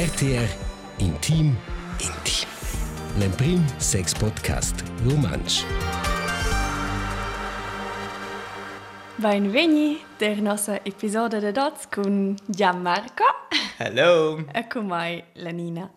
[0.00, 0.48] RTR
[0.98, 1.54] Intim
[1.98, 2.48] Intim.
[3.18, 5.62] L'Emprim Sex Podcast Romansch.
[9.18, 13.24] Benveni der nostra episodio de Dots con Gianmarco
[13.76, 14.42] Hello!
[14.54, 15.90] e con me, la Nina.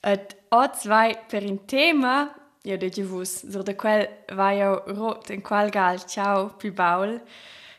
[0.00, 5.42] Et O2 per un tema, io dico vos, sur de quel vai io rot in
[5.42, 7.20] qual gal ciao più baul.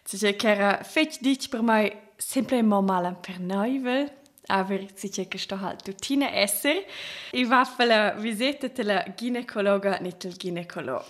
[0.05, 4.19] C'è che era fetch dic per me semplicemente mal per neuvel,
[4.51, 6.85] aber si che sto halt tutina esser.
[7.31, 11.05] I va fa la visita della ginecologa, nicht del ginecolog.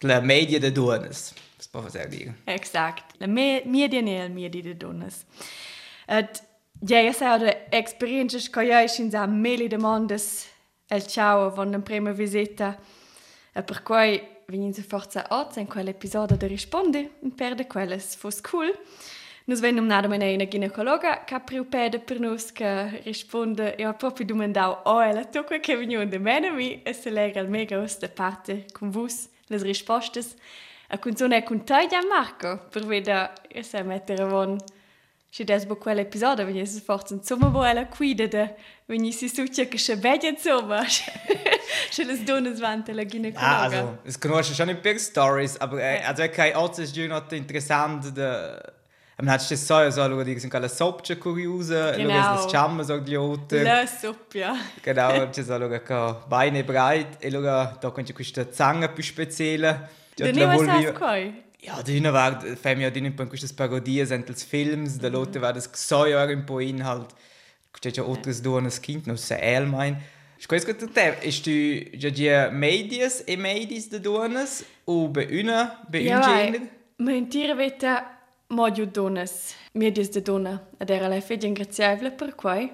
[0.00, 1.34] La media de duonas.
[1.56, 2.34] Das può fare dire.
[2.44, 3.14] Exakt.
[3.18, 5.24] La me, media ne el media de donas.
[6.06, 6.42] Et
[6.80, 10.46] ja, io sa de experiences che io in sa meli demandas
[10.88, 12.78] el ciao von la prima visita.
[13.52, 18.40] E per cui venin se forza oz in quell'episodio de risponde per de quelles fos
[18.40, 18.72] cool.
[19.46, 24.80] Nus venim nada mena una ginecologa che priupede per nus che risponde io proprio domandau
[24.82, 28.66] oh ela tocca che veniu de mena mi e se lega al mega osta parte
[28.72, 30.34] con vus les rispostes
[30.88, 34.58] a con zona con te ja Marco per veda e se mettere von
[35.30, 39.66] ci des bo quell'episodio veni se forza insomma bo ela cuida de veni si succia
[39.66, 44.70] che se vede insomma se les donas vante la ginecologa Ah, also, es conosce schon
[44.70, 48.74] ein paar Stories, aber äh, also è che oggi è giù not interessant de...
[49.18, 52.08] Man hat das so, also, die sind alle Sopce curiosa, Genau.
[52.08, 53.62] das Chamma, so die Otter.
[53.62, 59.02] la soppia Genau, allora che Beine breit, e allora, da c'è questa zange più
[60.16, 64.04] de ne was hast koi Ja, da hinten war, fem ja din in queste parodie
[64.06, 67.14] sind als Films, da lotte war das so ja ein po Inhalt.
[67.80, 69.96] C'è ja otras duonas kind, no se el mein.
[70.38, 75.26] Scusa che tu te, ist du ja die medias e medis de duonas o be
[75.40, 76.68] una, be un Ja, genere?
[76.98, 78.15] Mentire veta
[78.48, 82.70] modio donas, medias de dona, ad era la fede ingraziabile per quai.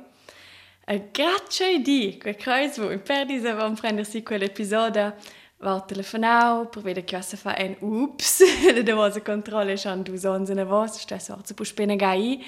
[0.84, 5.14] A grazie di, quel creis wo in perdisa vam prendersi quell'episodio,
[5.58, 8.42] va telefonau, per vedere che se fa un ups,
[8.74, 12.44] le devo se controlle schon du sons in a vos, sta sorza pu spene gai.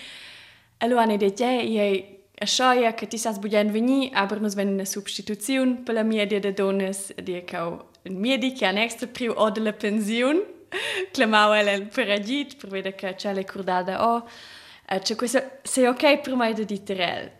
[0.78, 4.84] Allora ne detto, io a scioglia che ti sas bugen veni, aber nus wenn una
[4.84, 9.50] substituzione per la media de donas, di che un medi che ha extra priu o
[9.50, 10.42] della pensione.
[11.12, 14.26] Clamau ela per agit, per vedere che c'è le cordate o.
[14.86, 17.30] E c'è questo, se ok per me di diterel.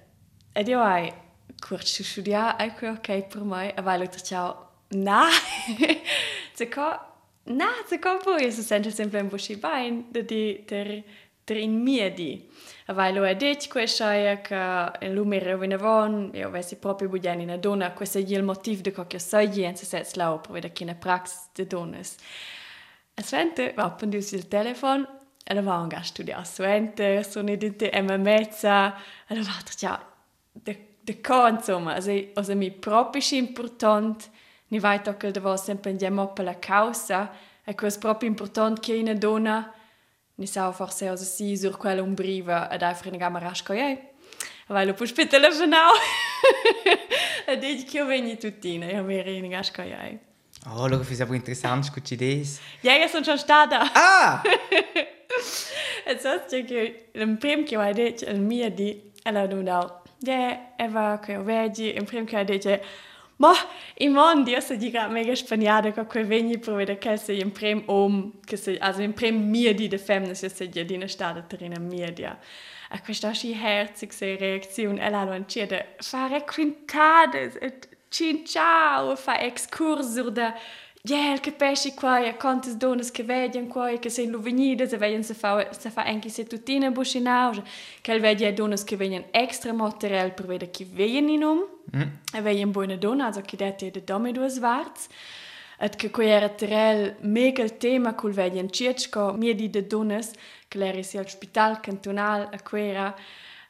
[0.53, 1.13] Ed io hai,
[1.59, 4.71] curci studia, ecco ok per me, e vai l'altro ciao.
[4.91, 5.27] Na,
[6.53, 6.99] se co,
[7.45, 11.03] na, se co poi, se sente sempre un busci bain, da di ter,
[11.45, 12.49] ter in mia di.
[12.87, 17.43] E vai lo ha detto questo, che in lumere venne von, io avessi proprio bugiani
[17.43, 20.73] una donna, questo è il motivo di che sai, e se sets lau, per vedere
[20.73, 22.17] che ne prax de donnes.
[23.17, 25.07] A Svente va pendiu sul telefon,
[25.45, 28.97] e la va un gas studia a Svente, sono dite Emma Mezza,
[29.29, 30.05] e la va già
[30.51, 34.31] de, de co, insomma, also, also mi proprio important,
[34.69, 37.31] ni vai tocca da voi sempre andiamo per la causa,
[37.65, 39.73] e è proprio important che una donna,
[40.37, 44.15] ni sa forse also si sur quella umbriva, ed hai frena gamma rasco, eh?
[44.67, 45.99] Vai lo puoi telefonare.
[47.47, 50.33] e dici che io vengo tuttina, io mi rinno gasco, eh?
[50.67, 52.59] Oh, schau, ist aber interessant, scucci des.
[52.83, 53.93] Ja, io sono già stata.
[53.93, 54.43] Ah!
[56.07, 60.75] E so che il primo che ho detto, il mio di, e l'ho detto, ja,
[60.77, 62.81] Eva, che ho vedi, primo che ho detto,
[63.37, 63.53] ma
[63.99, 67.51] i mondi, io sono già mega spagnata, che qui vengi per vedere che sei il
[67.51, 70.95] primo uomo, che sei, also il primo mio di de femmine, se sei già di
[70.95, 72.23] una stata terrena mia di.
[72.25, 77.79] E questa è herzig, se reazione, e l'ho deciso, fare quintades, e
[78.15, 80.55] cinchau, fa excursur da
[81.07, 84.97] Jel, che pesci qua, e quantas donas che vedian qua, che che sen luvenidas, e
[84.97, 87.63] vedian se fa, se fa anche se tutina buscinauge,
[88.01, 92.11] che el vedi donas che venian extra material per vedere che veien in um, mm.
[92.33, 95.09] e veien buona dona, also che dette de domi due svarts,
[95.79, 100.31] et che qui era terrel mega il tema col vedian circo, miedi de donas,
[100.69, 103.15] che l'erisi al spital cantonal, a quera,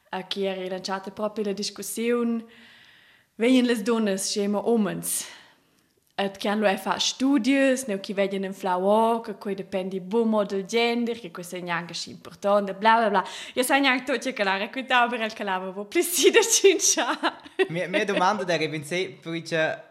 [0.09, 2.45] a che era lanciata proprio la discussione,
[3.37, 5.25] Vegn les donas schema omens.
[6.17, 10.63] Et can lo fa studios, ne chi vedian in flower, che coi dependi bumo del
[10.63, 13.23] gender, che questo è neanche sì importante, bla bla bla.
[13.53, 17.19] Io sai neanche tutto che la raccontavo per il calavo, po plisida cincia.
[17.67, 19.83] Mi, mi domanda da ripense, perché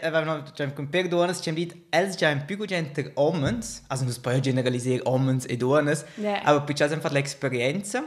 [0.00, 4.14] avevano cioè, con per duonas, c'è dit, els già un più gente omens, also non
[4.14, 6.40] si può generalizzare omens e duonas, Ja.
[6.44, 8.02] aber perché hanno fatto l'esperienza,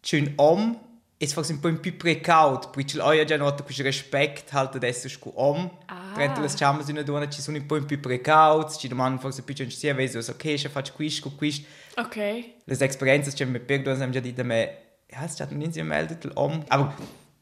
[0.00, 0.88] c'è un om
[1.22, 5.32] è forse un po' più precaut, perché l'ho già notato questo rispetto halt adesso con
[5.34, 6.12] om, Ah.
[6.14, 9.42] Prende le chiamas in una donna, ci sono un po' più precaut, ci domandano forse
[9.42, 12.16] più ci sia, vedi, ok, se faccio questo, questo, Ok.
[12.16, 14.76] le esperienze, c'è mi per duonas, hanno già a me,
[15.08, 16.94] ja, es hat nicht gemeldet, om, aber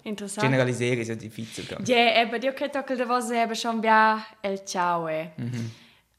[0.02, 0.46] Interessant.
[0.46, 1.64] Generalisiere ist ja difficil.
[1.84, 5.06] Ja, yeah, eben, io credo che devo eben schon via el ciao.
[5.08, 5.32] Eh.
[5.40, 5.70] Mm -hmm.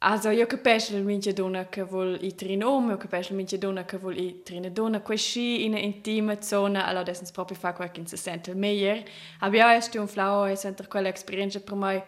[0.02, 3.84] Also, io capisco il mince donna che vuol i trinom, io capisco il mince donna
[3.84, 8.16] che vuol i trinadonna, questo in un'intima zona, allora adesso si proprio fa qualche si
[8.16, 9.04] sente meglio.
[9.40, 12.06] Abbiamo questo un flau e sento quella esperienza per me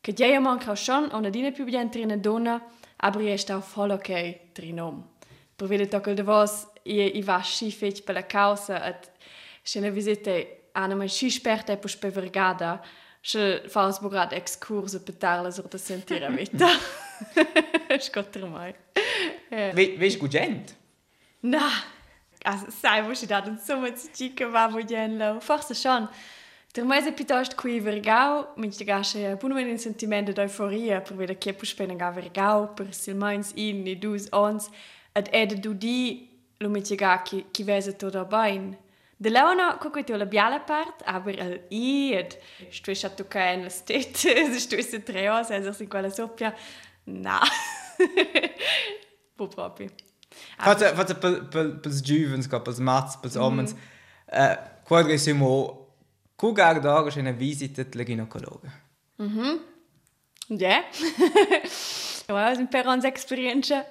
[0.00, 2.64] che già manca schon, una dina più bien trinadonna,
[2.96, 5.06] aber io sto voll ok trinom.
[5.54, 6.44] Per vedere che devo
[6.84, 9.10] i va schifet per la causa, et
[9.62, 12.82] scena visite Anna mein Skisperrt e pus pe vergada,
[13.22, 16.68] se fas bugrad excurse per tarla sur da sentire vita.
[17.88, 18.74] ist Gott der Mai.
[19.50, 20.74] Wie, wie ist Gugent?
[21.42, 21.70] Na,
[22.42, 25.40] also sei, wo ich da dann so mit Chica war, wo ich hinlaufe.
[25.40, 26.08] Forse schon.
[26.76, 31.38] Der Mai ist piuttosto qui Vergau, mit der Gasche Bunmen in Sentimento d'Euforia, per vedere
[31.38, 34.68] che può spendere a Vergau, per il Mainz in, i dus, ons,
[35.12, 36.28] ad ed du di,
[36.58, 38.76] lo mit der Gacchi, chi vese tutto bene.
[39.16, 42.36] De Leona guckt die labiale Part, aber el id,
[42.70, 46.52] stößt du kein Stet, stößt drei aus, also sind quelle Soppia.
[49.36, 49.90] Bo proprio.
[50.58, 53.74] Fate fate pels juvens, pels mats, pels omens.
[54.84, 55.86] Quadri simo
[56.36, 58.72] cu garda che una visita alla ginecologa.
[59.16, 59.64] Mhm.
[60.48, 60.84] Ja.
[62.26, 63.84] Ja, è un per ons esperienza.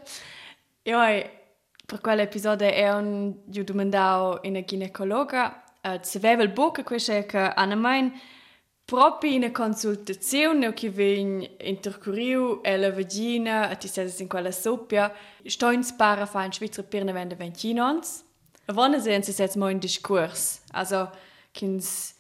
[0.81, 1.06] Ja,
[1.86, 5.63] per quell'episodio è un giù domandato in una ginecologa
[6.01, 8.12] se aveva il bocca questa che Anna mein
[8.86, 15.14] proprio in consultazione che viene intercorriu e la vagina e ti sei in quella soppia.
[15.46, 18.24] Sto in spara fa in Svizzera per ne vende 20 ans
[18.66, 20.62] e vanno se si setz mo in discurs.
[20.72, 21.10] Also
[21.52, 22.16] kins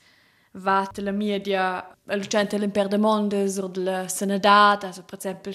[0.51, 5.51] vate la media la gente l'imper de monde sur de la sanità also per esempio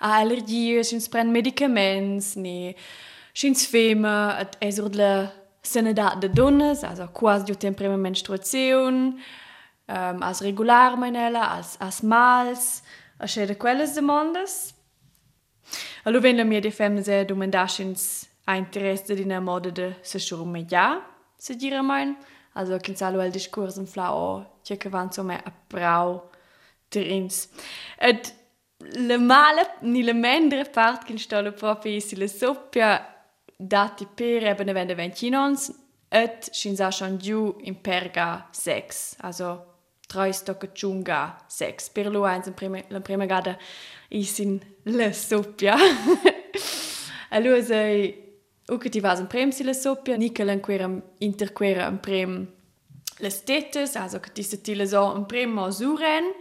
[0.00, 2.74] a allergie kins pren medicaments ni
[3.36, 9.14] Schins fema et es ur la sanidad de donnes, also quasi giù tem prima menstruazione,
[9.88, 12.82] um, as regular manella, as, as mals,
[13.18, 14.74] a sche de quelles demandas.
[16.04, 20.18] Allo ven la mia de femne se domandaschins a interesse di na moda de se
[20.18, 21.02] schur media,
[21.38, 22.16] se dire mein.
[22.54, 26.22] Also kins allo el diskurs en flau, tje che van so me a brau
[26.90, 27.48] trins.
[28.00, 28.32] Et
[28.80, 33.06] le male ni le mendre part kin stolo proprio si le soppia
[33.58, 35.72] dati per eben wenn der ventinons
[36.10, 39.75] et shin sa schon giu in perga 6 also
[40.06, 43.56] drei stocke chunga 6 per lo eins prima la prima gada
[44.08, 45.74] is in le soppia
[47.30, 48.24] allo sei
[48.68, 52.54] o che ti vas in prem si le soppia en queram interquera en prem
[53.18, 56.32] le stetes also che ti se ti le so en prem mo suren.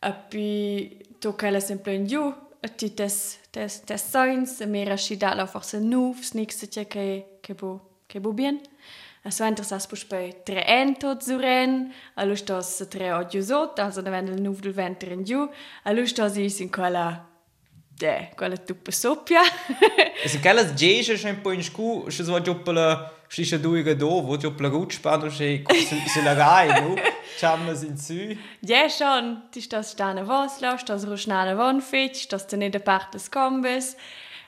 [0.00, 2.32] E pi tocca le sempre in giù
[2.76, 7.54] ti tes tes tes signs e mera shida la forse nu snicks che che che
[7.54, 8.60] bo che bo bien
[9.30, 14.34] so interessas pus pe tre ento zuren allo stos tre odio sot also da wenn
[14.42, 15.48] nu del venter in giù
[15.84, 17.26] allo stos is in quella
[17.96, 19.42] de quella tuppa soppia.
[20.24, 24.46] Es quella gege schon po in scu schon so joppela Scisce due che dopo, ti
[24.46, 26.94] ho plagut spano se se la gai, no?
[27.36, 28.36] Chamma sin su.
[28.60, 32.78] Ja schon, ti stas stane was la, stas rusnane von fetch, stas te ne de
[32.78, 33.96] part des combes.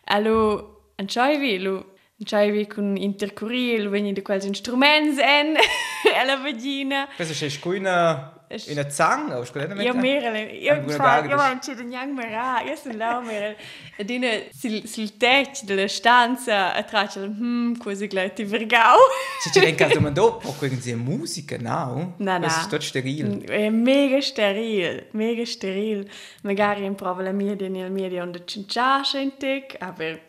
[0.04, 7.08] Allo, chai vi, lo Vi con intercurril, veni di quels instruments en, e la vagina.
[7.14, 9.32] Questo c'è scuina Una zang?
[9.32, 10.54] Oder ist ja, mehrere.
[10.54, 12.62] Ja, ich meine, c'è un young mera.
[12.62, 13.56] Io sono là, mera.
[13.96, 18.98] E dine, sul tetto della stanza, a traccia, hm, quasi gleich ti vergau.
[19.42, 22.14] Se ci denka, also man dopo, irgendwie musica, no?
[22.18, 22.38] No, no.
[22.38, 23.42] Das ist dort steril.
[23.42, 26.08] È mega steril, mega steril.
[26.42, 30.20] Magari in prova la mia, di nel mia, di onda cinciascia in tic, aber,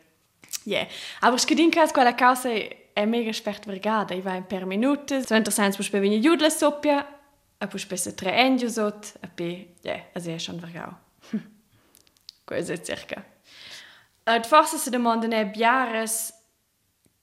[0.68, 0.88] yeah.
[1.22, 4.14] Aber scadinca, quella causa è mega spert vergada.
[4.14, 5.24] I vai per minute.
[5.26, 7.06] So interessant, se puoi venire giù della soppia,
[7.60, 10.96] a pus pesa tre engios ot, a pe, ja, as è schon vergau.
[12.50, 13.22] È circa.
[14.24, 16.34] Ad forse se demanda ne biares,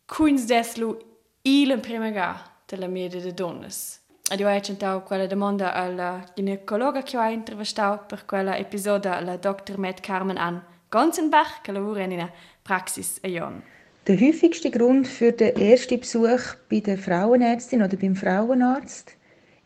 [0.07, 0.99] cuins deslu
[1.43, 4.01] il in prima ga della media de donnes.
[4.31, 9.37] Ad io ho centau quella domanda alla ginecologa che ho intervistato per quella episodia la
[9.37, 9.79] Dr.
[9.79, 10.59] Matt Carmen Ann
[10.95, 12.29] Gonzenbach, lavora in einer
[12.63, 13.65] Praxis a Jon.
[14.07, 19.11] Der häufigste Grund für den ersten Besuch bei der Frauenärztin oder beim Frauenarzt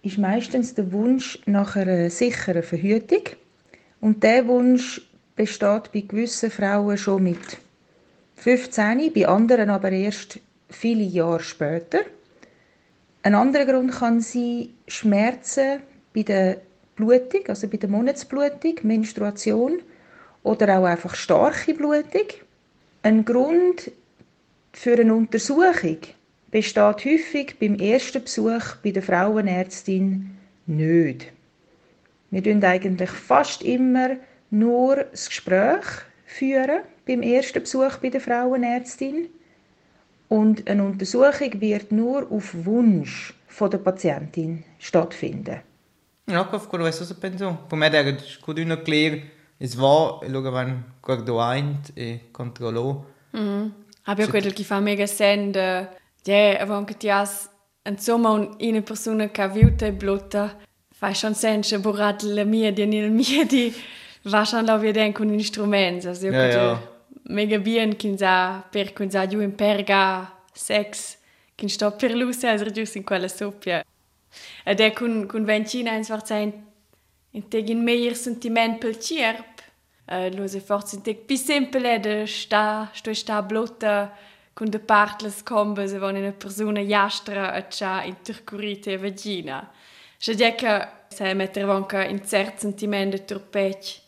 [0.02, 3.24] ist meistens der Wunsch nach einer sicheren Verhütung.
[4.00, 5.02] Und der Wunsch
[5.36, 7.58] besteht bei gewissen Frauen schon mit
[8.36, 11.98] 15, bei anderen aber erst viele Jahre später.
[13.22, 15.80] Ein anderer Grund kann sein Schmerzen
[16.14, 16.62] bei der
[16.96, 19.82] Blutung, also bei der Monatsblutung, Menstruation
[20.48, 22.28] oder auch einfach starke Blutung.
[23.02, 23.90] Ein Grund
[24.72, 25.98] für eine Untersuchung
[26.50, 31.32] besteht häufig beim ersten Besuch bei der Frauenärztin nicht.
[32.30, 34.16] Wir führen eigentlich fast immer
[34.50, 35.84] nur das Gespräch
[36.24, 39.28] führen beim ersten Besuch bei der Frauenärztin
[40.28, 45.60] und eine Untersuchung wird nur auf Wunsch von der Patientin stattfinden.
[46.30, 47.56] Ja, quello è cosa penso.
[47.68, 49.18] Per me era scudo clear,
[49.58, 53.06] es va, luego van guardo eint e controllo.
[53.36, 53.72] Mm.
[54.04, 55.88] Aber ja, quello che fa mega sen de,
[56.24, 57.50] ja, avon che ti has
[57.84, 60.56] insomma un, una persona che ha viuto e blutta,
[60.94, 63.74] fa schon sen che borat la mia di nel mia di
[64.22, 66.80] va schon la via con instrumenti, also ja, ja.
[67.24, 71.18] mega bien kin sa per kun sa giù in perga sex
[71.54, 73.84] kin sto per luce also giù in quella soppia.
[74.64, 76.10] Ed è con con vencina ins
[77.32, 79.62] sein in meier sentiment pel cirp.
[80.10, 84.10] Uh, lo se forse in teg pi semple de sta sto sta blotta
[84.54, 89.70] con de partles combe se von una persona jastra a cha intercurrite vagina.
[90.16, 94.00] Se dica se metter vanca in cert sentiment de turpech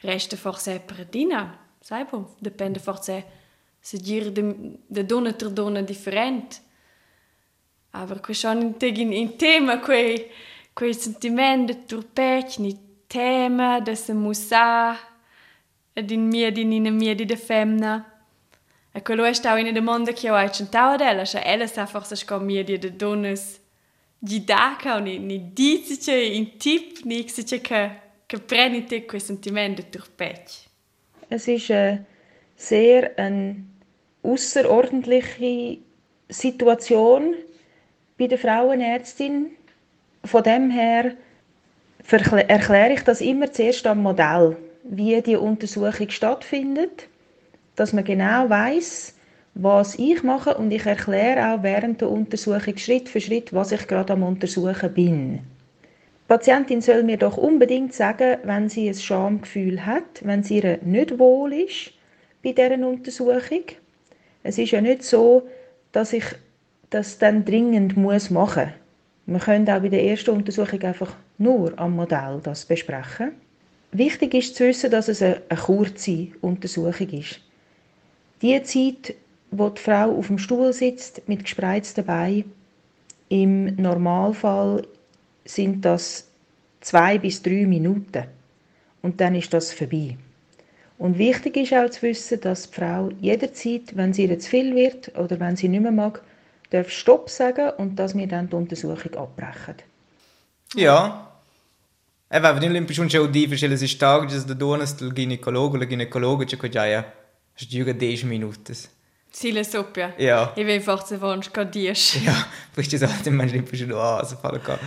[0.00, 1.58] resta forse perdina.
[1.80, 3.24] Sai bom, depende forse
[3.80, 4.42] se gir de,
[4.86, 6.60] de donna ter donna different.
[7.92, 10.30] Aber que schon in tegin in tema quei
[10.76, 12.76] quei sentiment de turpech ni
[13.08, 14.98] tema de se musa
[15.94, 18.04] ed in mia di nina mia di de femna.
[18.92, 22.14] E quello è stau in domanda che ho accentato ad ella, cioè ella sa forse
[22.14, 23.58] scom mia di de donnes
[24.18, 29.76] di daca o ni, ni dice in tip ni che che prendi te quei sentiment
[29.76, 30.68] de turpech.
[31.28, 32.04] Es ist eine
[32.54, 33.64] sehr eine
[34.22, 35.78] außerordentliche
[36.28, 37.34] Situation
[38.18, 39.56] bei der Frauenärztin.
[40.26, 41.12] Von dem her
[42.48, 47.08] erkläre ich das immer zuerst am Modell, wie die Untersuchung stattfindet,
[47.76, 49.14] dass man genau weiß,
[49.54, 53.86] was ich mache und ich erkläre auch während der Untersuchung Schritt für Schritt, was ich
[53.86, 55.34] gerade am Untersuchen bin.
[55.34, 60.78] Die Patientin soll mir doch unbedingt sagen, wenn sie ein Schamgefühl hat, wenn sie ihr
[60.82, 61.92] nicht wohl ist
[62.42, 63.62] bei dieser Untersuchung.
[64.42, 65.46] Es ist ja nicht so,
[65.92, 66.24] dass ich
[66.90, 68.85] das dann dringend machen muss.
[69.26, 73.32] Wir können auch bei der ersten Untersuchung einfach nur am Modell das besprechen.
[73.90, 77.40] Wichtig ist zu wissen, dass es eine, eine kurze Untersuchung ist.
[78.40, 79.14] Die Zeit,
[79.50, 82.52] wo die Frau auf dem Stuhl sitzt mit gespreizten Beinen,
[83.28, 84.86] im Normalfall
[85.44, 86.28] sind das
[86.80, 88.24] zwei bis drei Minuten.
[89.02, 90.16] Und dann ist das vorbei.
[90.98, 94.74] Und wichtig ist auch zu wissen, dass die Frau jederzeit, wenn sie ihr zu viel
[94.74, 96.22] wird oder wenn sie nicht mehr mag,
[96.70, 99.76] darf Stopp sagen und dass wir dann die Untersuchung abbrechen.
[100.74, 101.22] Ja.
[102.28, 105.86] E va, vedem limpi schon schon die verschiedene Tage, dass der Donas der Gynäkologe oder
[105.86, 107.04] Gynäkologe ci cogia
[107.54, 108.76] es dura 10 Minuten.
[109.30, 110.12] Sile soppia.
[110.18, 110.52] Ja.
[110.56, 112.24] Ich will forse vonsch ca 10.
[112.24, 114.78] Ja, perché so ti mangi limpi schon ah, so fa ca.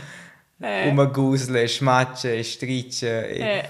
[0.62, 0.90] Eh.
[0.90, 3.70] Uma gusle, schmatche, stricce.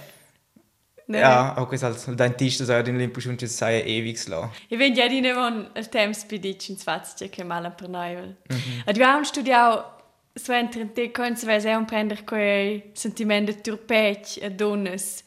[1.11, 1.21] Nee.
[1.21, 4.51] Ja, auch als Dentist, also in Limpuschunch, das sei ewig lang.
[4.69, 8.37] Ich bin ja die, die ein Temps bei dir in 20 Jahre mal per Neuvel.
[8.47, 8.83] Mhm.
[8.85, 9.85] Und wir haben studiert,
[10.35, 15.23] so ein Trentè, kannst du weißt, auch prendere quei Sentiment di turpec a donnes.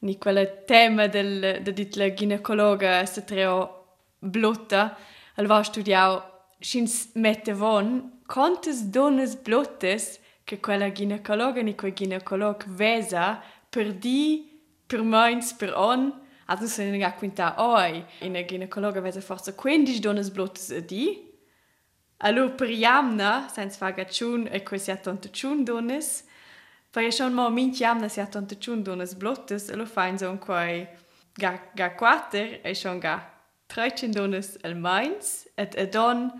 [0.00, 3.86] Ni quel tema del, da dit la ginecologa se treo
[4.20, 4.98] blotta,
[5.36, 6.20] al va studiau,
[6.60, 14.45] scins mette von, quantes donnes blottes che quella ginecologa ni quel ginecolog vesa per di
[14.86, 16.12] per meins per on.
[16.46, 18.04] Also se ne quinta oi.
[18.20, 21.34] In a ginecologa vesa forse 15 donnes blottes a di.
[22.18, 26.24] Allo per jamna sens faga chun e quei sia tonta chun donnes
[26.96, 30.88] Poi schon mal min jamna sia tonta chun donnes blottes e lo fain so quei
[31.34, 33.20] ga ga quater e schon ga
[33.66, 36.30] 13 donnes al meins et a don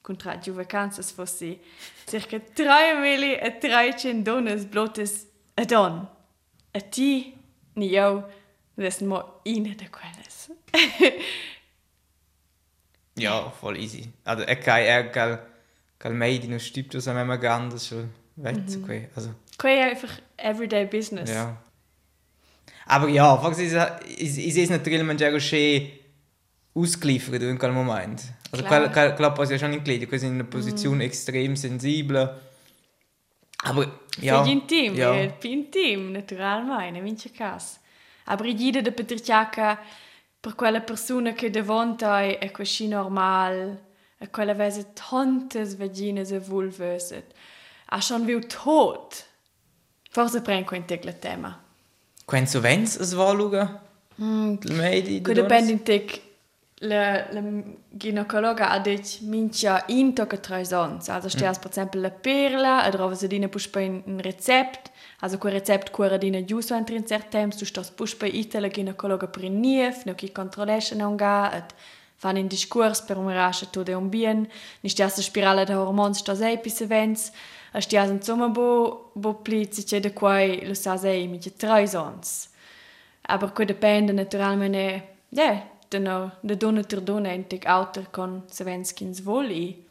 [0.00, 1.60] contra giu vacanzas fossi
[2.06, 6.08] circa 3 mili e 13 donnes blottes a don.
[6.72, 7.35] A ti
[7.76, 8.22] ni eu
[8.76, 10.50] das mo ina de quelles
[13.18, 14.08] Ja, voll easy.
[14.24, 15.38] Also, er kann, er kann,
[15.98, 19.08] kann meidi noch stübt das am immer gern, das schon weit zu quei.
[19.16, 21.56] Also, quei einfach everyday business ja.
[22.84, 23.76] Aber ja, faktisch ist
[24.18, 25.90] ich sehe es natürlich manchmal schön
[26.74, 28.22] ausgeliefert in keinem Moment.
[28.52, 28.90] Also, Klar.
[28.90, 32.36] klar, klar, ja schon in Glied, wir sind in einer Position extrem sensibel.
[33.66, 33.86] Aber,
[34.20, 34.42] ja.
[34.42, 35.14] Für intim, ja.
[35.14, 35.30] ja.
[35.30, 37.80] più intim, naturalmente, vince cas.
[38.24, 39.78] Aber jeder de Petriciaca,
[40.40, 43.78] per quella persona che davanti è così normal,
[44.18, 47.14] e quella vese tantas vaginas e vulvas,
[47.86, 49.24] ha schon viu tot.
[50.10, 51.62] Forse prenco in tec la tema.
[52.24, 53.80] Quando so wenn's es schauen?
[54.20, 55.34] Mm, Quando Donas?
[55.34, 56.25] depende in tec
[56.78, 61.08] le, le ginecologa ha detg mincha intoketraisons.
[61.08, 61.60] Also stes mm.
[61.60, 64.90] per exempel la perla, adrova se dine puspa un recept,
[65.20, 69.26] also quel recept cuore dine giusto entri in certems, tu stas puspa ite la ginecologa
[69.26, 71.74] prenief, ne qui controlesce non ga, et
[72.16, 74.46] fan in discurs per umerasche tu de un bien,
[74.80, 77.32] ni stes spirale de hormons stas epis events,
[77.72, 82.48] a stes insomma bo, bo plizice de quai lo sase imice traisons.
[83.28, 89.84] Aber quel depende naturalmente, yeah, no, da dona ter dona entic auter con sevenskins voli.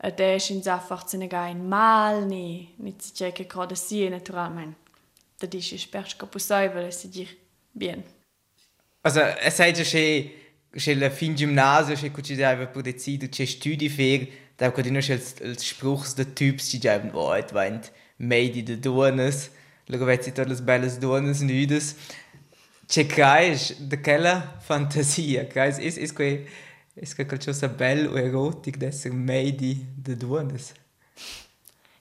[0.00, 4.08] E de schins einfach zu nega in mal ni, ni si c'è che croda si
[4.08, 4.78] naturalmente.
[5.38, 7.28] Da dici sperch che possibile si dir
[7.72, 8.02] bien.
[9.02, 10.30] Also, es sagt ja schon,
[10.70, 14.82] che la fin gimnasio che cu ci dava per decido che studi fer da co
[14.82, 19.50] dino che il spruchs de typs ci javen oh et weint made de dones
[19.86, 21.94] lo vet si todas belles dones nudes
[22.88, 26.48] C'è cais de quella fantasia, cais is is quei
[26.94, 30.72] is che qualcosa bello e erotic d'essere made de duones.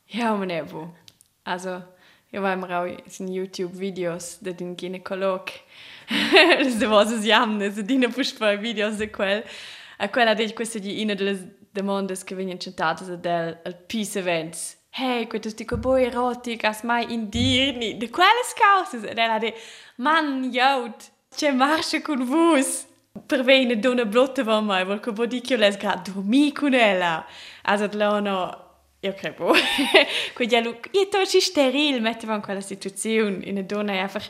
[0.05, 0.95] Ja, man evo.
[1.43, 1.83] Also,
[2.31, 5.51] io vai mir auch in YouTube-Videos de din Gynäkolog.
[6.63, 9.43] das was es jamne, so dine puspa videos de quel.
[9.99, 14.76] A quella de queste di ina delle domande che vengono centate del al peace events
[14.97, 19.03] hey, questo stico boi eroticas mai indirni, de quelles causas?
[19.03, 19.53] ed ella de,
[19.97, 22.85] man, jaut, ce marche con vus.
[23.25, 27.25] Per vene dona blotte va mai, vol che vodi che les gra dormi con ella.
[27.63, 28.65] Asat lono,
[28.99, 29.53] io crepo.
[30.35, 34.29] Quindi, io to ci steril, mettevan quella situazione, in dona è einfach,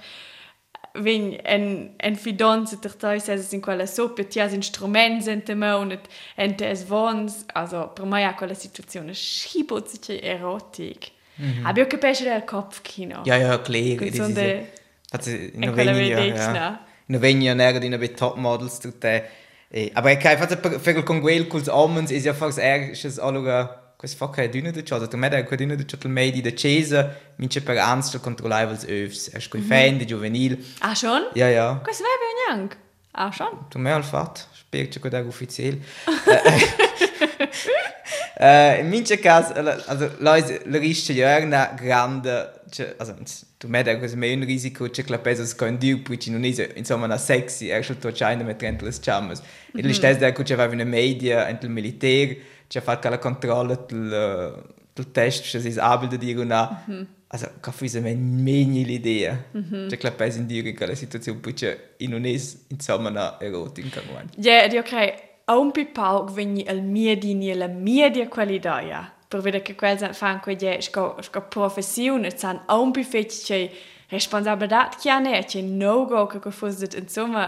[1.03, 5.55] wenn en en fidanza ter tais es in quella sopra ti has instruments in te
[5.55, 11.65] mano et ente es vons also per me a quella situazione schibozziche erotic mm -hmm.
[11.65, 14.65] aber io capisco il kopf kino ja ja klar so de
[15.11, 19.23] also in novenia ja in novenia nera di una top models tutte
[19.71, 23.87] eh, aber ich kann einfach per con quel col omens is ja fast erstes allora
[23.97, 27.33] questa fa che dünne de cosa tu meda che dünne de chotel medi de cese
[27.37, 30.63] mince per ans controllare els öfs es coi fan de juvenil.
[30.81, 31.25] Ah schon?
[31.33, 31.81] Ja ja.
[31.83, 32.71] Questo vai ben yang
[33.13, 33.65] ah schon?
[33.71, 34.47] Tu me al fat.
[34.53, 35.81] Spiegt che da ufficiell
[38.39, 39.51] äh in mince cas
[39.88, 42.53] also leute le rische ja una grande
[42.97, 43.15] also
[43.57, 47.05] tu meda questo me un risiko che la pesa con dio poi non è insomma
[47.05, 49.41] una sexy er schon to china mit rentles chamas
[49.73, 54.63] e le stesse da che aveva una media entel militare c'è fatto la controllo del,
[55.12, 57.06] test, c'è si abile di una mm -hmm.
[57.27, 59.88] also ca fise me meni l'idea mm -hmm.
[59.88, 64.01] c'è clap in dire che la situazione poi c'è in un es insomma una erotica
[64.01, 68.27] guan ja io credo a un pipau veni al mia di ni la mia di
[68.27, 72.91] qualità ja per vedere che quel fan quei je sco sco professione san a un
[72.91, 73.69] pifet c'è
[74.10, 77.45] responsabilità che ha ne c'è no go che fosse insomma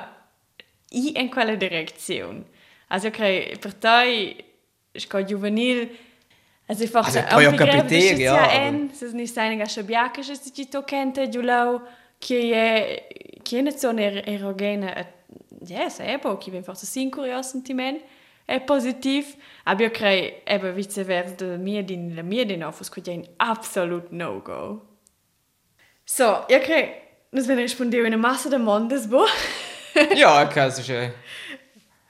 [0.89, 2.43] i in quella direzione
[2.87, 4.43] also credo per te
[4.95, 5.89] sco juvenil.
[6.67, 10.83] Also einfach also, ho capito ja en se ni sai nga shabiaka che si to
[10.83, 11.81] kente giulau
[12.19, 13.07] che è
[13.41, 15.13] che è so ne erogene
[15.65, 17.99] yes è bo che vien forse sin curios sentiment
[18.45, 19.35] è positiv.
[19.63, 24.41] Aber io crei eben viceversa mia din la mia din ofus che è absolut no
[24.41, 24.85] go
[26.03, 26.93] so io crei
[27.31, 29.25] nos ven rispondere una massa de mondes bo
[30.15, 31.13] ja caso c'è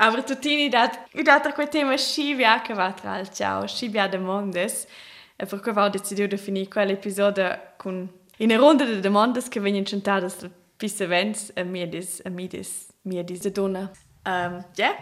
[0.02, 4.18] Aber tutini dat i dat quel tema scivia che va tra il ciao scivia de
[4.18, 4.88] mondes.
[5.36, 9.60] E per cui ho deciso di finire quell'episodio con in una ronda di domande che
[9.60, 13.92] vengono centrate da pisse events e mia dis e mia dis mia dis de donna
[14.26, 14.96] um, ja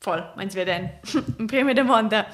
[0.00, 0.32] voll.
[0.36, 0.90] Meins wir denn?
[1.46, 2.26] Prima domanda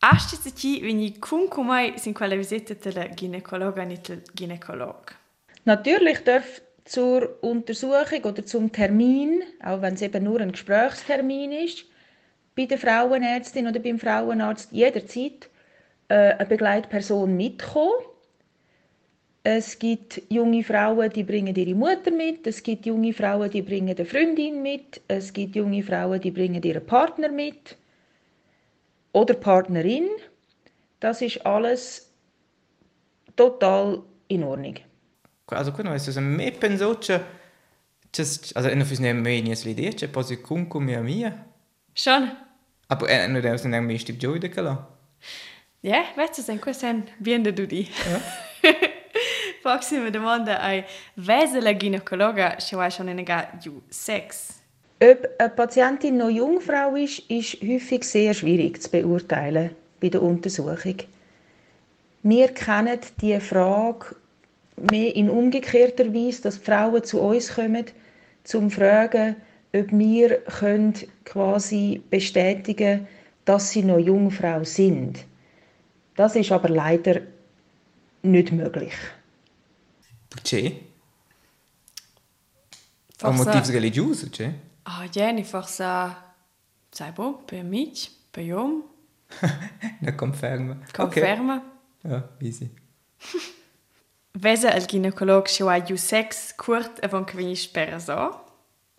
[0.00, 5.16] Asti se ci veni cum cum sin quella visita della ginecologa nit del ginecolog
[5.64, 11.84] Natürlich darf zur Untersuchung oder zum Termin, auch wenn es eben nur ein Gesprächstermin ist,
[12.56, 15.48] bei der Frauenärztin oder beim Frauenarzt jederzeit
[16.08, 17.92] äh, eine Begleitperson mitkommen.
[19.44, 22.46] Es gibt junge Frauen, die bringen ihre Mutter mit.
[22.46, 25.00] Es gibt junge Frauen, die bringen eine Freundin mit.
[25.08, 27.76] Es gibt junge Frauen, die bringen ihren Partner mit.
[29.12, 30.08] Oder Partnerin.
[31.00, 32.12] Das ist alles
[33.34, 34.76] total in Ordnung
[35.54, 37.20] also quello è me penso che
[38.10, 41.46] just also in office nem me nies l'idea che posi cum cum mia mia.
[41.92, 42.30] Schon
[42.92, 44.88] aber eh, non devo nem mi stip gioide che la
[45.80, 48.20] ja weißt du questo è bien de dudi ja
[49.62, 50.84] Proxima domanda ai
[51.14, 54.60] Wese la ginekologa ci vai schon in ga ju sex
[55.00, 60.96] Ob eine Patientin noch Jungfrau ist, ist häufig sehr schwierig zu beurteilen bei der Untersuchung.
[62.22, 64.14] Wir kennen die Frage
[64.76, 67.86] mehr in umgekehrter Weise, dass die Frauen zu uns kommen,
[68.44, 69.36] zum fragen,
[69.74, 73.06] ob wir können quasi bestätigen
[73.44, 75.24] dass sie noch Jungfrau sind.
[76.14, 77.22] Das ist aber leider
[78.22, 78.92] nicht möglich.
[80.30, 80.76] Perché?
[83.24, 84.52] Un Forse- motivo religioso, c'è?
[84.84, 86.14] Ah, Jenny, forse...
[86.94, 88.84] Sai boh, per amici, per iom,
[90.02, 90.76] Non conferma.
[90.92, 91.62] conferma.
[92.04, 92.10] Okay.
[92.12, 92.70] Ja, easy.
[94.34, 98.30] Vese il gynecolog schon ein U6 kurt avant que veni sperra so.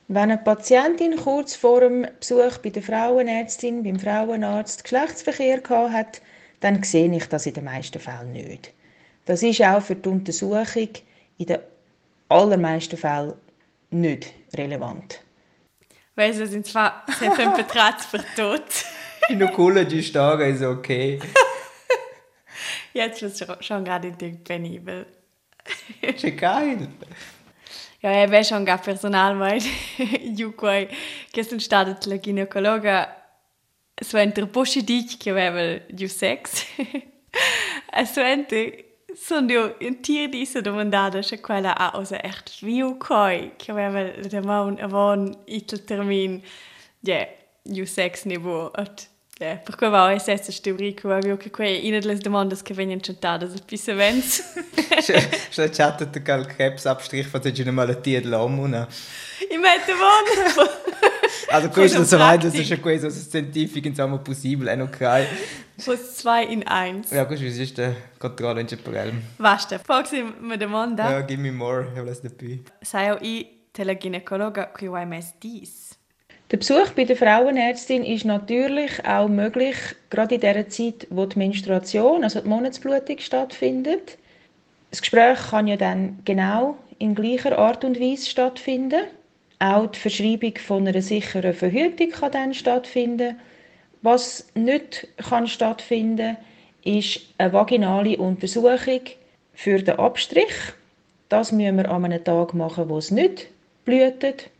[0.07, 6.21] Wenn eine Patientin kurz vor dem Besuch bei der Frauenärztin, beim Frauenarzt Geschlechtsverkehr gehabt hat,
[6.59, 8.71] dann sehe ich das in den meisten Fällen nicht.
[9.25, 10.89] Das ist auch für die Untersuchung
[11.39, 11.59] in den
[12.29, 13.33] allermeisten Fällen
[13.89, 15.19] nicht relevant.
[16.15, 18.85] Vese sind zwar sempre un Betratz per tot.
[19.29, 21.19] In der Kuhle die Starre ist okay.
[22.93, 24.43] Jetzt wird es schon gerade in
[25.99, 26.15] penibel.
[26.15, 26.87] C'è geil.
[28.01, 29.63] Ja, vet schon gar personal med
[30.37, 30.89] Jukwai,
[31.41, 33.23] sono stata la ginecologa
[33.95, 36.65] suenter positiv che aveva U6.
[37.93, 42.97] e suenter sono io in tir di se domandata se quella ha osa echt viu
[42.97, 46.41] coi che aveva da maun avon itel termin
[47.01, 47.27] ja
[47.65, 49.07] U6 niveau at
[49.43, 52.73] ja per cui va es essa teoria che aveva che quei in le domande che
[52.73, 54.41] vengono chantate a pisavens
[55.51, 58.87] Schnell chattet der Karl Krebsabstrich von der Malattie dell'omuna.
[59.49, 60.67] I mette von
[61.49, 65.27] Also questo der weit, das ist ja questo scientifico insomma possibile, è ok.
[65.83, 67.11] Plus 2 in 1.
[67.11, 69.21] Ja, questo ist die Kontrolle in Ceparelm.
[69.37, 71.11] Basta, Foxy mi domanda.
[71.11, 72.61] Ja, give me more, ich will es dabei.
[72.81, 75.92] Sai auch ich, der Gynäkologe, qui vai mes dies.
[76.53, 79.75] Der Besuch bei der Frauenärztin ist natürlich auch möglich,
[80.11, 84.19] gerade in der Zeit, wo die Menstruation, also die Monatsblutung stattfindet.
[84.91, 89.01] Das Gespräch kann ja dann genau in gleicher Art und Weise stattfinden.
[89.57, 93.39] Auch die Verschreibung von einer sicheren Verhütung kann dann stattfinden.
[94.03, 96.37] Was nicht kann stattfinden,
[96.83, 99.01] ist eine vaginale Untersuchung
[99.55, 100.53] für den Abstrich.
[101.29, 103.47] Das müssen wir an einem Tag machen, wo es nicht
[103.85, 104.51] blutet.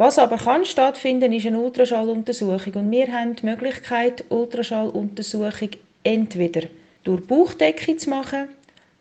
[0.00, 2.72] Was aber kann stattfinden, ist eine Ultraschalluntersuchung.
[2.72, 6.62] Und wir haben die Möglichkeit, Ultraschalluntersuchung entweder
[7.04, 8.48] durch die Bauchdecke zu machen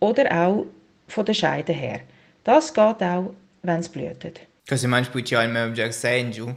[0.02, 0.66] oder auch
[1.08, 2.02] von der Scheide her.
[2.44, 4.42] Das geht auch, wenn es blutet.
[4.68, 6.54] Cosa meinst du, ja, già sei giù?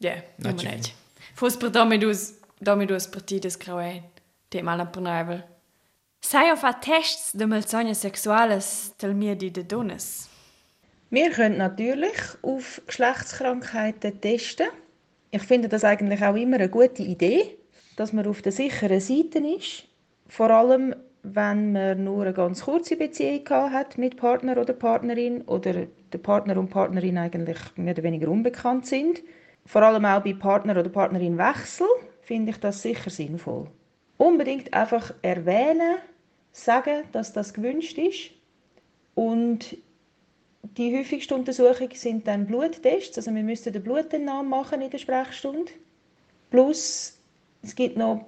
[0.00, 0.82] Ja, non ci- me ne
[1.34, 4.02] Fos per domi dus, domi dus partides crauè,
[4.48, 5.44] te mal per navel.
[6.20, 10.28] Sai auf a tests de malsogna sexuales del mir di de dones.
[11.14, 14.66] Wir können natürlich auf Geschlechtskrankheiten testen.
[15.30, 17.56] Ich finde das eigentlich auch immer eine gute Idee,
[17.94, 19.84] dass man auf der sicheren Seite ist.
[20.26, 25.86] Vor allem, wenn man nur eine ganz kurze Beziehung hat mit Partner oder Partnerin oder
[26.12, 29.22] der Partner und Partnerin eigentlich mehr oder weniger unbekannt sind.
[29.66, 31.86] Vor allem auch bei Partner oder Partnerin Wechsel
[32.22, 33.68] finde ich das sicher sinnvoll.
[34.16, 35.98] Unbedingt einfach erwähnen,
[36.50, 38.32] sagen, dass das gewünscht ist
[39.14, 39.76] und
[40.76, 45.72] die häufigste Untersuchung sind dann Bluttests, also wir müssen den Blutentnahme machen in der Sprechstunde.
[46.50, 47.18] Plus
[47.62, 48.26] es gibt noch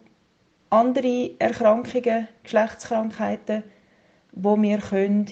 [0.70, 3.62] andere Erkrankungen, Geschlechtskrankheiten,
[4.32, 4.80] wo wir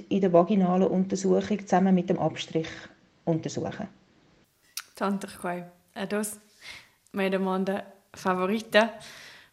[0.09, 2.69] in der vaginalen Untersuchung zusammen mit dem Abstrich
[3.25, 3.89] untersuchen.
[4.97, 5.65] Tantrikoi,
[5.95, 6.41] äh, das
[7.13, 8.95] meine Manda Favorita.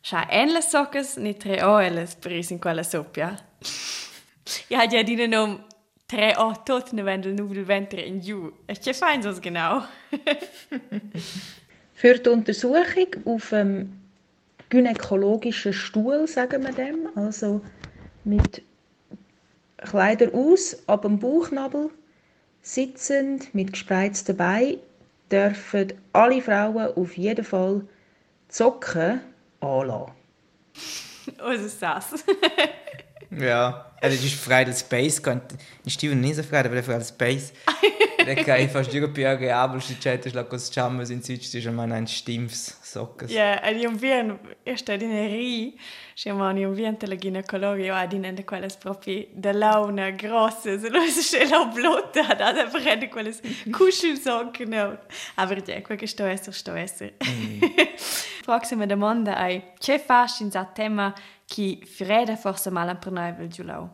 [0.03, 3.37] Schau, ähnliche Sachen, nicht reales, aber sind quelle Soppia.
[4.69, 5.63] Ja, ja, deinen Namen
[6.11, 8.51] 3,8 wenn du will Winter in Ju.
[8.67, 9.83] Ich weiß das genau.
[11.93, 14.01] Für die Untersuchung auf ähm, einem
[14.69, 17.61] gynäkologischen Stuhl, sagen wir dem, also
[18.25, 18.61] mit
[19.77, 21.89] Kleider aus, ab dem Bauchnabel,
[22.61, 24.79] sitzend, mit gespreizten Beinen,
[25.31, 27.87] dürfen alle Frauen auf jeden Fall
[28.49, 29.21] Zocken
[29.61, 30.11] anlassen.
[31.39, 32.25] Oh, Was ist das?
[33.39, 35.21] Ja, also ist frei del Space,
[35.83, 37.53] in Steven non è frei, aber frei del Space.
[38.25, 41.91] Da kann ich fast irgendwie agreabel, si c'è la cosa chamma in Süd, ist mal
[41.91, 43.31] ein Stimms Sockes.
[43.31, 45.75] Ja, e io vien, io sto in ri,
[46.13, 50.79] se man io vien te la ginecologa, io adin ende quelles proprio de launa grosse,
[50.79, 52.51] so lo se c'è la blotta, da.
[52.51, 53.39] Da prende quelles
[53.71, 54.97] Kuschelsocken, no.
[55.35, 57.13] Aber ja, quel che sto esser, sto esser.
[58.43, 61.13] Fragsi me domanda ai, che fas in za tema
[61.51, 63.89] chi frede forse mal un pernaivel giulau?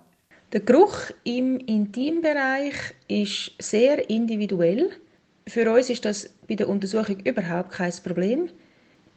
[0.53, 4.91] Der Geruch im Intimbereich ist sehr individuell.
[5.47, 8.49] Für uns ist das bei der Untersuchung überhaupt kein Problem.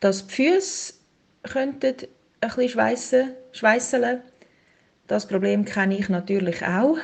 [0.01, 0.95] Dass die Füße
[1.43, 1.97] könnten
[2.41, 4.23] ein bisschen schweissen,
[5.07, 6.99] das Problem kenne ich natürlich auch.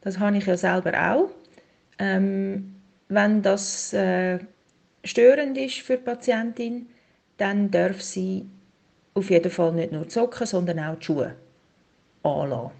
[0.00, 1.30] Das habe ich ja selber auch.
[1.98, 2.74] Ähm,
[3.08, 4.38] wenn das äh,
[5.04, 6.88] störend ist für die Patientin,
[7.36, 8.46] dann darf sie
[9.14, 11.34] auf jeden Fall nicht nur die Socken, sondern auch die Schuhe
[12.22, 12.70] anlassen.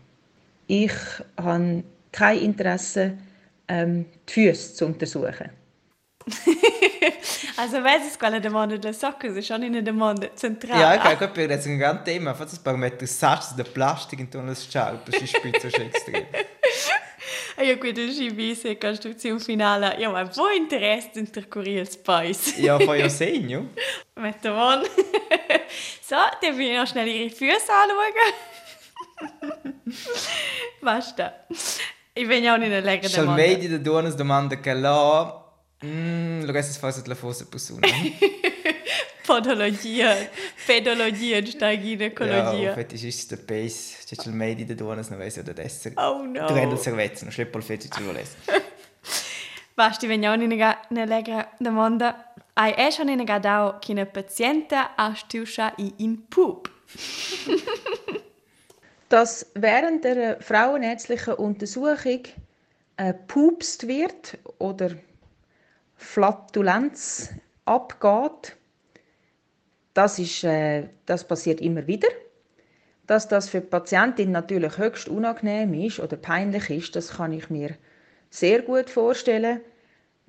[0.66, 0.92] Ich
[1.36, 3.18] habe kein Interesse,
[3.68, 5.50] ähm, die Füße zu untersuchen.
[7.56, 10.80] also weiss es quale domanda socche, se schon in domanda centrale.
[10.80, 12.34] Ja, ich glaube, das ist ein ganz Thema.
[12.34, 16.24] Fast ein paar Meter Satz der Plastik in tunnels Schau, das ist spitze schon extrem.
[17.62, 20.00] Ja, gut, das ist eine Konstruktion finale.
[20.00, 22.58] Ja, aber wo Interesse interkurriert es bei uns?
[22.58, 23.60] Ja, von ja sehen, ja.
[24.16, 24.82] Mit dem Mann.
[26.02, 28.14] so, dann will ich noch schnell ihre Füße anschauen.
[30.80, 31.32] weißt du?
[32.14, 35.36] Ich bin ja auch nicht eine längere Schall vedi da duonas domanda che là...
[35.82, 37.80] Mm, lo resta forse la fosse persona.
[39.26, 40.14] Podologia,
[40.66, 42.52] pedologia ginecologia.
[42.52, 43.96] Ja, fetischista pace.
[44.04, 45.94] C'è il medi da duonas non vesi da essere.
[45.96, 46.46] Oh no.
[46.46, 48.36] Tu rendi il servezzo, non schleppo il fetisch ci volesse.
[49.74, 52.34] Basti, wenn ja nicht eine längere Demanda.
[52.60, 56.70] Hai è schon in gadao che una paziente ha stuscia in Pup.
[59.08, 62.20] dass während der frauenärztlichen Untersuchung
[62.98, 64.90] äh, wird oder
[65.96, 67.30] Flatulenz
[67.64, 68.58] abgeht,
[69.94, 72.08] das, ist, äh, das passiert immer wieder.
[73.06, 77.48] Dass das für die Patientin natürlich höchst unangenehm ist oder peinlich ist, das kann ich
[77.48, 77.70] mir
[78.28, 79.62] sehr gut vorstellen.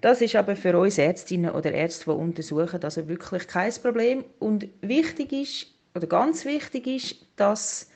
[0.02, 4.26] Das ist aber für uns Ärztinnen oder Ärzte, die untersuchen, also wirklich kein Problem.
[4.40, 7.88] Und wichtig ist, oder ganz wichtig ist, dass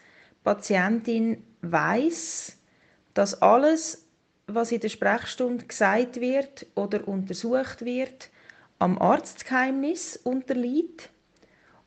[0.44, 2.58] Patientin weiß,
[3.16, 4.06] dass alles,
[4.46, 8.30] was in der Sprechstunde gesagt wird oder untersucht wird,
[8.78, 11.10] am Arztgeheimnis unterliegt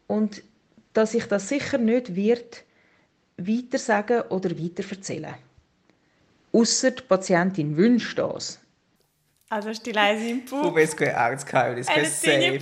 [0.09, 0.43] und
[0.95, 2.65] dass ich das sicher nicht wird
[3.37, 5.35] weitersagen oder weiterverzählen.
[6.53, 8.59] Ausser die Patientin wünscht das.
[9.51, 10.63] Also ist die leise im Bauch.
[10.63, 11.87] Come è Arztgeheimnis?
[11.87, 12.61] Questo è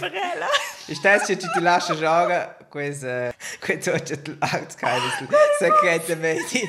[0.94, 4.03] Stai se ti lascia giocare questo questo è
[4.38, 5.27] l'Arztgeheimnis.
[5.59, 6.68] Segrete Medi.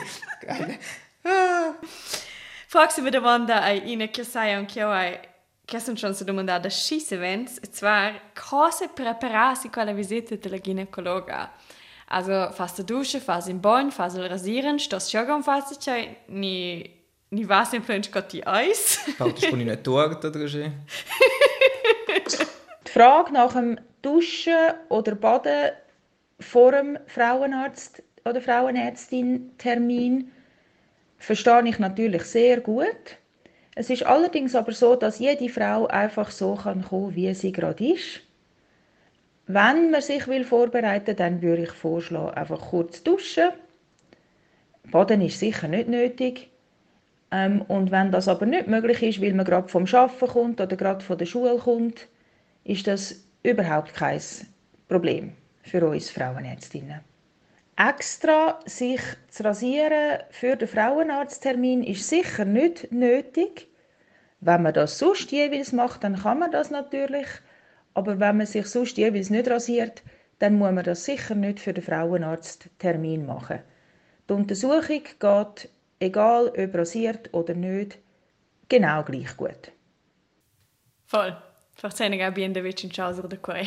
[2.68, 4.90] Fragst du mir Wanda ai in che sai anche io
[5.66, 10.58] che sono schon so domandata schisse vens e zwar cosa prepararsi con la visita della
[10.58, 11.52] ginecologa.
[12.10, 16.97] Also fast Dusche, fast im Bonn, fast rasieren, stas joggen fast cioè ni
[17.30, 19.00] ni was im French got die Eis.
[19.18, 20.60] Baut du schon in eine Torte oder so?
[22.86, 25.72] Die Frage nach dem Duschen oder Baden
[26.40, 30.32] vor dem Frauenarzt oder Frauenärztin Termin
[31.18, 33.18] verstehe ich natürlich sehr gut.
[33.76, 37.94] Es ist allerdings aber so, dass jede Frau einfach so kann kommen, wie sie gerade
[37.94, 38.22] ist.
[39.46, 43.50] Wenn man sich will vorbereiten, dann würde ich vorschlagen, einfach kurz duschen.
[44.92, 46.50] Baden ist sicher nicht nötig.
[47.32, 50.76] Ähm, und wenn das aber nicht möglich ist, weil man gerade vom Arbeiten kommt oder
[50.76, 52.08] gerade von der Schule kommt,
[52.64, 54.22] ist das überhaupt kein
[54.88, 57.02] Problem für uns Frauenärztinnen.
[57.76, 63.68] Extra sich zu rasieren für den Frauenarzttermin ist sicher nicht nötig.
[64.40, 67.28] Wenn man das sonst jeweils macht, dann kann man das natürlich.
[67.94, 70.02] Aber wenn man sich sonst jeweils nicht rasiert,
[70.40, 73.60] dann muss man das sicher nicht für den Frauenarzttermin machen.
[74.30, 77.98] Die Untersuchung geht, egal ob rasiert oder nicht,
[78.70, 79.72] genau gleich gut.
[81.06, 81.36] Voll.
[81.74, 83.62] Forse ne abbiamo da vicino ciao da qua.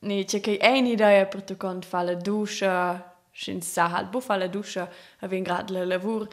[0.00, 4.20] Ni c'è che è un'idea per tu quando fa la doccia, sin sa halt bu
[4.20, 6.28] fa la doccia, avin grad la lavur,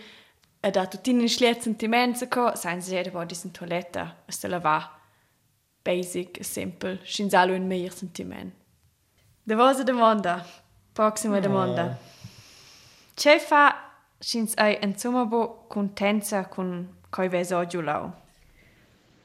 [0.59, 4.59] e da tutti in schliet sentimenti sein sie jede body in toiletta, es te la
[4.59, 4.99] va.
[5.83, 8.53] Basic, simple, sin sa un meilleur sentiment.
[9.43, 10.45] Da was domanda.
[10.91, 11.97] Proxima domanda.
[13.15, 13.88] C'è fa
[14.19, 18.11] sin ai insomma bo contenza con coi veso giulau.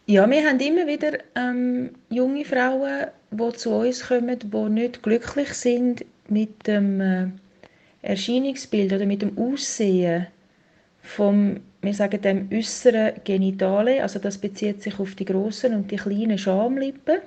[0.06, 5.54] Ja, wir haben immer wieder ähm, junge Frauen, die zu uns kommen, die nicht glücklich
[5.54, 7.28] sind mit dem äh,
[8.02, 10.26] Erscheinungsbild oder mit dem Aussehen
[11.00, 15.96] vom, wir sagen dem äußeren Genitale, also das bezieht sich auf die großen und die
[15.96, 17.20] kleinen Schamlippen,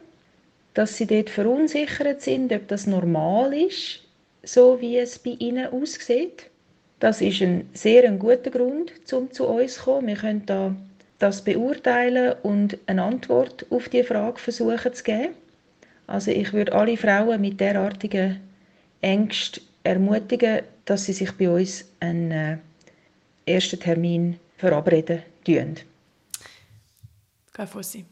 [0.75, 4.01] dass sie dort verunsichert sind, ob das normal ist,
[4.43, 6.51] so wie es bei ihnen aussieht.
[6.99, 10.07] Das ist ein sehr ein guter Grund, um zu uns zu kommen.
[10.07, 10.75] Wir können da
[11.19, 15.33] das beurteilen und eine Antwort auf die Frage versuchen zu geben.
[16.07, 18.39] Also ich würde alle Frauen mit derartigen
[19.01, 22.57] Ängsten ermutigen, dass sie sich bei uns einen äh,
[23.45, 25.75] ersten Termin verabreden tun.
[27.53, 28.05] Kein Fossi.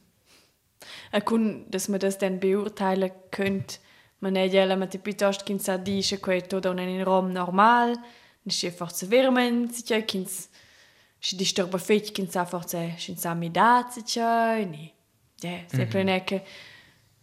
[1.23, 3.77] Kun, dass man das dann beurteilen könnte,
[4.19, 7.93] man è già ma piuttosto che sa dice che tutto non è in Rom normal,
[8.45, 10.25] non è forse vermen, si c'è che
[11.25, 14.21] și disturba feci când s-a forță și în sami dați ce
[14.69, 14.93] ni.
[15.41, 15.89] Ja, se mm -hmm.
[15.89, 16.41] plene că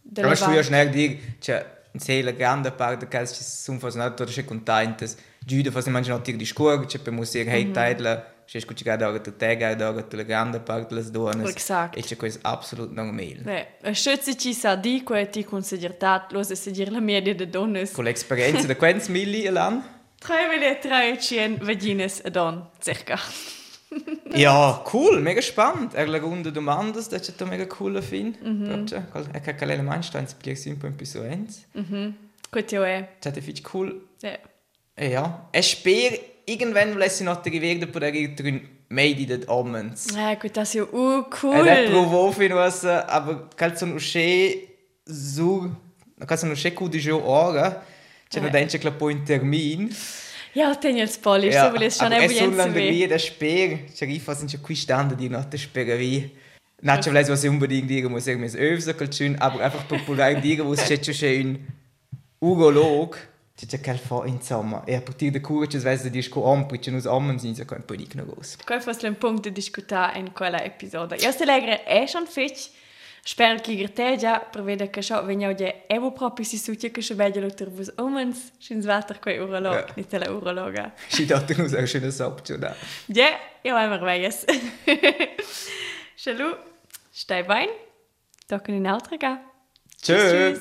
[0.01, 0.61] delle Aber früher vache.
[0.61, 4.45] schnell dir, c'è in sé la grande parte che ci sono fas not oder c'è
[4.45, 5.15] contentes.
[5.45, 9.19] Giuda fas immagino dir di scuola, c'è per musir hey taidla, c'è scucci gada ora
[9.19, 11.49] tu te gada ora tu la grande parte las donas.
[11.49, 11.97] Exakt.
[11.97, 13.41] E c'è questo absolut normal.
[13.43, 17.47] Ne, a schütze ci sa di quei ti considertat los a seguir la media de
[17.47, 17.91] donnes.
[17.91, 19.47] Con l'esperienza da quants milli
[20.27, 20.79] l'anno?
[20.81, 23.19] 3,3 vagines a don, circa.
[24.33, 25.93] Ja, cool, mega spannend.
[25.93, 28.35] Er dem Anders, das ist mega cool Film.
[28.41, 28.87] Mhm.
[28.91, 31.65] Er kann keine Elemente, eins blir sim po episodio 1.
[32.51, 33.07] Gut, ja, eh.
[33.21, 34.01] Das ist cool.
[34.21, 34.37] Ja.
[34.99, 39.49] Ja, es sper irgendwann lässt sich noch der Gewirr på der drin made in den
[39.49, 40.07] Omens.
[40.15, 41.55] Ja, gut, das ist ja uh, cool.
[41.55, 44.67] Ed è provo fino a se, aber calzo un usce
[45.05, 45.69] su,
[46.25, 47.83] calzo un usce cu di jo ora,
[48.33, 48.51] c'è una Eh.
[48.51, 49.95] dente che la po in termin.
[50.53, 54.35] Ja, ten jetzt Polish, so ich schon soll dann bisschen wie der Speer, c'è rifa
[54.35, 54.77] sind schon qui
[55.29, 56.31] noch der Speer wie.
[56.81, 60.73] Nicht schon was ich unbedingt dire muss irgendwie öfter kalzün, aber einfach populär dire, wo
[60.73, 61.67] es c'è schon ein
[62.39, 63.17] urolog,
[63.55, 64.83] c'è c'è quel fa insomma.
[64.85, 67.65] E a partir de cura c'è svese di sco ampri, c'è nos ammen sind so
[67.65, 68.57] kein po ignoros.
[68.65, 71.15] Qual fosse un punto di discutere in quella episodio.
[71.17, 72.27] Io se legre è schon
[73.25, 76.89] Espero que gretei já para ver que só venha o dia eu próprio se sutia
[76.89, 80.93] que se veja lutar vos homens, schins water com urolog, nem tela urologa.
[81.07, 82.75] Și dau tu nos așa nos opțiu, da.
[83.07, 83.29] Ja,
[83.61, 84.43] eu ai merveilles.
[86.17, 86.57] Shalu,
[87.21, 87.73] stai bine.
[88.47, 89.41] Tocken in Altrega.
[90.01, 90.59] Tschüss.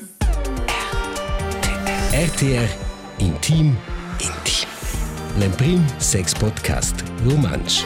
[2.13, 2.71] RTR
[3.19, 3.77] Intim
[4.21, 4.69] Intim.
[5.39, 7.85] L'Emprim Sex Podcast Romansch.